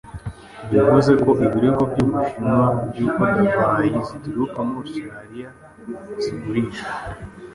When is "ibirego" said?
1.45-1.81